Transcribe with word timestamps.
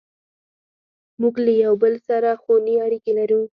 موږ 1.21 1.35
له 1.45 1.51
یو 1.63 1.73
بل 1.83 1.93
سره 2.07 2.29
خوني 2.41 2.75
اړیکې 2.85 3.11
لرو. 3.19 3.41